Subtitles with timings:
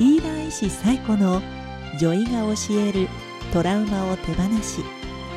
[0.00, 1.42] ヒーラー医師最古の
[1.98, 3.06] 女医が教える
[3.52, 4.82] トラウマを手放し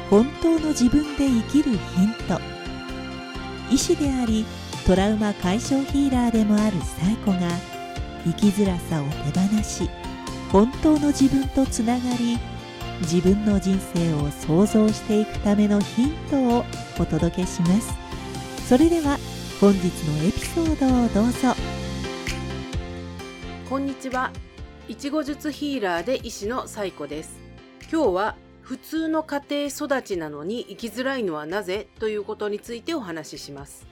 [0.09, 1.79] 本当の自分で生きるヒン
[2.29, 2.39] ト。
[3.69, 4.45] 医師であり
[4.87, 7.49] トラウマ解消ヒーラーでもある最古が
[8.23, 9.89] 生きづらさを手放し
[10.49, 12.39] 本当の自分とつながり
[13.01, 16.63] 自分の人生を創造していくためのヒントを
[16.97, 17.93] お届けします。
[18.65, 19.17] それでは
[19.59, 21.53] 本日のエピソードをどうぞ。
[23.69, 24.31] こんにちは。
[24.89, 27.39] いちご術ヒーラーで医師のサイコです。
[27.89, 33.87] 今日は普通の家庭育ちなのに生きづらいのはなぜということについてお話しします。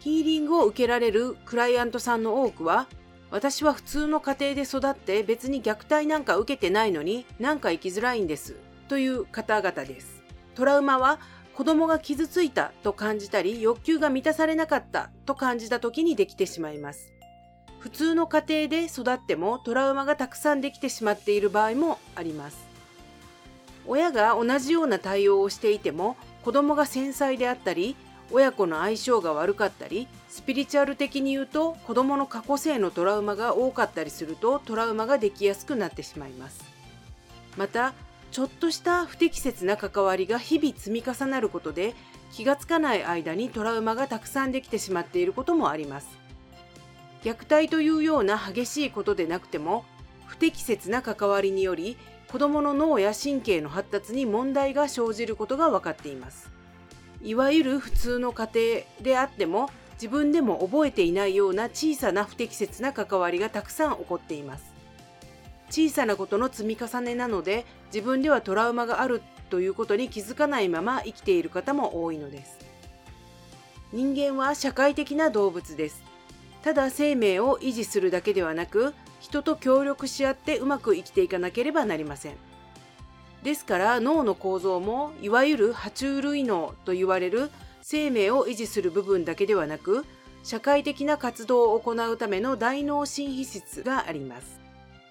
[0.00, 2.86] ヒーリングを受けられるクライアントさんの多くは
[3.30, 8.56] 私は普通の家庭で育って別に虐待なんか受けてないのになんか生きづらいんです
[8.88, 10.22] という方々です。
[10.54, 11.18] トラウマは
[11.54, 17.13] 子供が傷ついたと感じたり欲求が満たされなかったと感じた時にできてしまいます。
[17.84, 22.56] 普通の家庭で育ってもトラウマがたくさんできてしまっている場合もあります。
[23.86, 27.94] 親が同じような対応をしていても子供が繊細であったり
[28.30, 36.64] 親子の相性が悪かったりスピリチュアル的に言うと子どもの過去性のトラウマが多かったりするとトラウマができやすくなってしまいます。
[37.58, 37.92] また
[38.30, 41.94] ちょっとした不適切な関わりが日々積み重なることで
[42.32, 46.23] 気がつかない間にトラウマがたくさんできてしまっていることもあります。
[47.24, 49.84] 虐待というような激しいことでなくても
[50.26, 51.96] 不適切な関わりにより
[52.30, 56.50] 子どもの脳や神経の発達に問題が生じることが分かっています。
[57.22, 64.74] いわゆる普通の家庭であっても自分でも覚えていないような小さな不適切な関わりがたくさん起こっています。
[65.70, 72.58] 小さなことの積み重ねなので自分ではトラウマがあるということに気づかないまま生きている方も多いのです。
[73.92, 76.02] 人間は社会的な動物です。
[76.64, 82.36] ただ生命を維持するだけではなく人と協力し合ってうまく生きていかなければなりません。
[83.42, 87.50] ですから脳の構造もいわゆる爬虫類脳と言われる
[87.82, 90.06] 生命を維持する部分だけではなく
[90.42, 94.58] 社会的な活動を行うための大脳新皮質があります。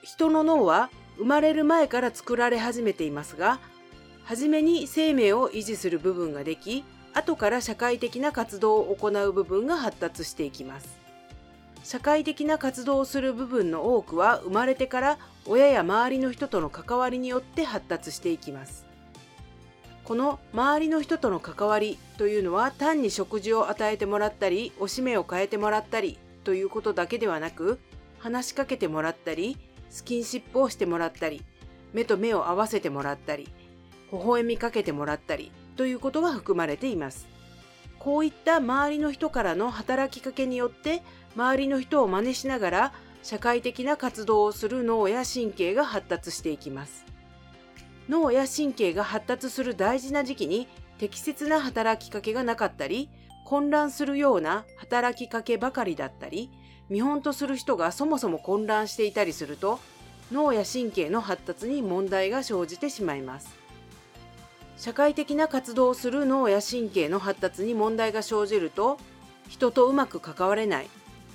[0.02, 0.90] 人の脳は
[1.20, 3.60] 生まれる前から作られ始めていますが
[4.24, 6.84] 初めに生命を維持する部分ができ
[7.14, 11.03] 後から社会的な活動を行う部分が発達していきます。
[11.84, 18.86] 社会的な活動をする部分の多くは生まれてから親や周りの人との関わりによって発達していきます。
[20.06, 27.80] この周りの人との関わりというのは単に食事を与えてもらったりおしめを変えてもらったりということだけではなく
[28.20, 29.58] 話しかけてもらったり
[29.90, 31.42] スキンシップをしてもらったり
[31.94, 33.48] 目と目を合わせてもらったり
[34.12, 37.28] 微笑みかけてもらったりということが含まれています。
[38.04, 41.02] こういった周りの人からの働きかけによって
[41.36, 42.94] 周りの人を真似しながら
[43.24, 47.06] 社会的な活動をする脳や神経が発達していきます。
[48.10, 53.10] 脳や神経が発達する大事な時期に適切な働きかけがなかったり
[53.46, 56.50] 混乱するような働きかけばかりだったり
[56.90, 59.80] 見本とする人がそもそも混乱していたりすると
[60.34, 63.63] 脳や神経の発達に問題が生じてしまいます。
[64.84, 68.98] 社会的な活動をする脳や神経の発達に問題が生じると
[69.48, 70.90] 人とうまく関われない。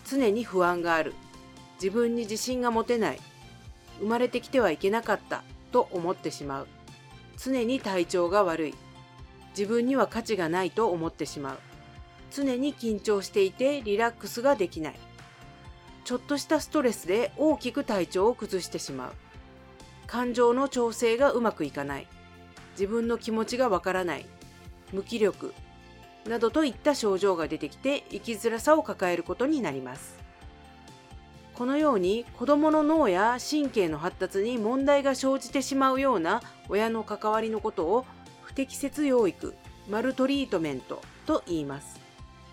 [0.07, 1.15] 常に不安がある。
[1.83, 3.21] 自分に自信が持てない。
[4.01, 5.45] 生まれてきてはいけなかった。
[5.73, 6.67] と思ってしまう。
[7.39, 8.75] 常に体調が悪い。
[9.57, 11.59] 自分には価値がないと思ってしまう。
[12.31, 14.95] 常に緊張していてリラックスができない。
[16.05, 19.13] ちょっとしたストレスで大きく体調を崩してしまう。
[20.07, 22.07] 感情の調整がうまくいかない。
[22.79, 24.27] 自分の気持ちがわからない
[24.93, 25.53] 無気力
[26.29, 30.17] などといった症状が出てきて生きづらさを抱えることになります。
[31.55, 38.07] このように子どもの脳や神経の発達に問題が生じてしまうような親の関わりのことを
[38.43, 39.57] 不適切養育、
[39.91, 41.99] マルトリートメントと言います。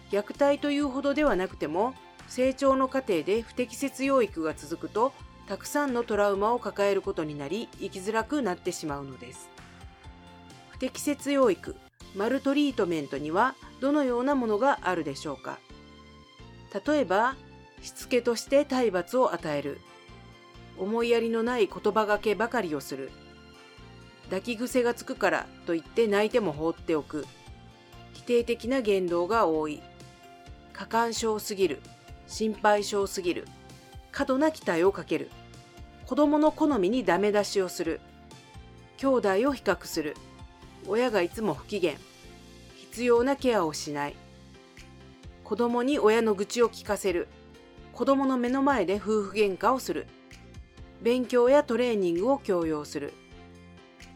[0.10, 1.94] 虐待というほどではなくても
[2.28, 5.14] 成長の過程で不適切養育が続くと
[5.48, 9.55] たくさんのトラウマを抱えることになり生きづらくなってしまうのです。
[10.76, 11.74] 不適切養育
[12.18, 15.58] マルトリートメントにはどのようなものがあるでしょうか。
[16.86, 17.36] 例えば
[17.82, 19.80] しつけとして体罰を与える
[20.78, 23.10] 思いやりのない言葉がけばかりをする
[24.26, 27.26] 抱き癖がつくからと言って泣いても放っておく
[28.12, 29.82] 否定的な言動が多い
[30.74, 31.80] 過干渉すぎる
[32.28, 33.48] 心配性すぎる
[34.12, 35.30] 過度な期待をかける
[36.06, 38.02] 子供の好みにダメ出しをする
[38.98, 40.18] 兄弟を比較する
[40.88, 41.94] 親がいつも不機嫌。
[42.76, 44.16] 必要なケアをしない。
[45.44, 47.28] 子供に親の愚痴を聞かせる。
[47.94, 50.08] 子供の目の前で夫婦喧嘩をする。
[51.02, 53.14] 勉強やトレーニングを強要する。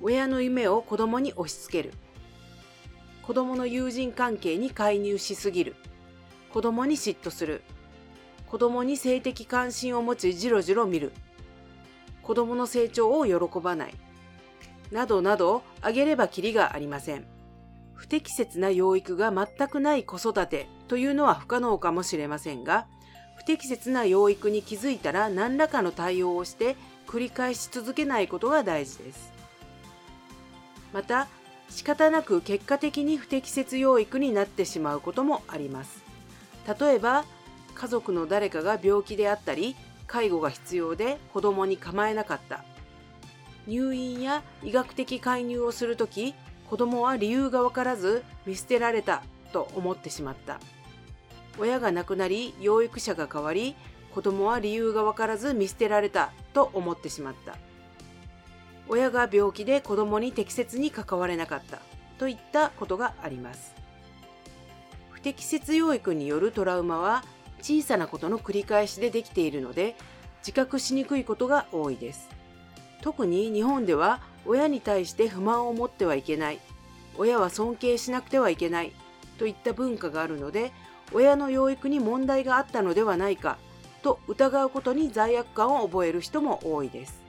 [0.01, 1.94] 親の夢を子供に押し付ける。
[3.21, 5.75] 子供の友人関係に介入しすぎる。
[6.51, 7.62] 子供に嫉妬する。
[8.48, 11.12] 子供に性的関心を持ちじろじろ見る。
[12.24, 13.94] 子供の成長を喜ばない。
[14.91, 17.25] などなど挙げればきりがありません。
[17.94, 22.88] 不適切な養育が全くない子育てというのは不可能かもしれませんが
[23.36, 26.77] 不適切な養育に気づいたら何らかの対応をして
[27.07, 29.31] 繰り返し続けないことが大事です。
[30.94, 31.27] また
[31.69, 36.03] 仕方なく結果的に不適切養育になってしまうこともあります。
[36.80, 37.25] 例えば
[37.75, 39.75] 家族の誰かが病気であったり
[40.07, 42.63] 介護が必要で子供に構えなかった。
[43.69, 46.33] 入院や医学的介入をするとき
[46.69, 49.24] 子供は理由が分からず見捨てられた
[49.54, 50.60] と思ってしまった。
[51.60, 53.75] 親が亡くなり養育者が変わり
[54.13, 57.57] 子供は理由が分からず見捨てられたと思ってしまった。
[58.88, 61.80] 親が病気で子供に適切に関われなかった。
[62.18, 63.75] といったことがあります。
[65.12, 67.24] 不適切養育によるトラウマは
[67.62, 69.95] 小さなことの繰り返しでできているので
[70.39, 72.29] 自覚しにくいことが多いです。
[73.01, 76.60] 特に日本では親に対して不満を持ってはいけない。
[77.18, 78.94] 親は尊敬しなくてはいけない。
[79.38, 80.72] といった文化があるので
[81.13, 83.57] 親の養育に問題があったのではないか。
[84.01, 87.22] と疑うことに罪悪感を覚える人も多いです。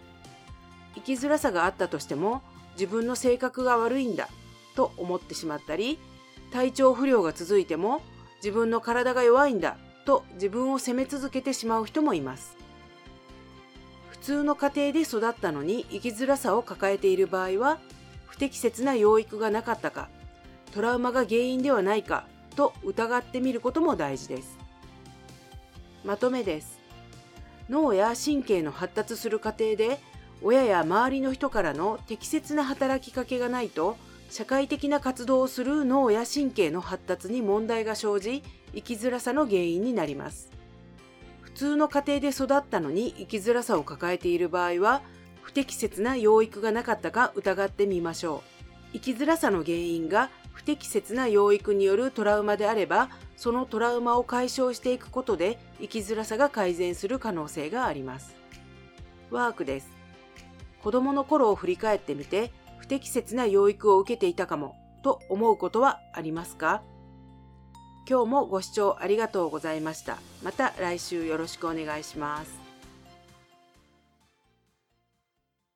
[0.94, 2.42] 生きづらさがあったとしても
[2.74, 4.28] 自分の性格が悪いんだ。
[4.76, 5.98] と思ってしまったり
[6.52, 8.02] 体調不良が続いても
[8.36, 9.76] 自分の体が弱いんだ。
[10.06, 12.56] と自分を責め続けてしまう人もいます。
[14.20, 17.78] 通の家庭で育ったのに生きづらさを抱えている場合は
[18.26, 20.08] 不適切な養育がなかったか
[20.72, 24.58] トラウマが原因ではないかと疑ってみることも大事です。
[26.04, 26.78] まとめです。
[27.68, 29.98] 脳や神経の発達する過程で
[30.42, 33.96] 親や周りの人からの適切な働きかけがないと
[34.30, 38.42] 社会的な活動をする脳や神経の発達に問題が生じ
[38.74, 40.50] 生きづらさの原因になります。
[41.60, 45.02] 通の家庭で育ったのに生きづらさを抱えている場合は
[45.42, 48.42] 不適切な養育がなかったか疑ってみましょ
[48.92, 48.92] う。
[48.94, 58.34] 生きづらさの原因が不適切な養育によるトラウマであればそのトラウマを解消していくことで生きづらさが改善する可能性があります。
[59.30, 59.90] ワークです。
[60.82, 66.82] 子供の頃を振り返ってみて不適切な養育を受けていたかもと思うことはありますか？
[68.08, 70.18] 今日もご視聴ありがとうございました。
[70.42, 72.59] また来週よろしくお願いします。